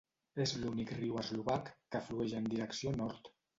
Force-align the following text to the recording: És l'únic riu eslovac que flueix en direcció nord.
És 0.45 0.53
l'únic 0.61 0.93
riu 1.01 1.19
eslovac 1.25 1.71
que 1.97 2.03
flueix 2.09 2.37
en 2.43 2.51
direcció 2.57 2.97
nord. 3.01 3.33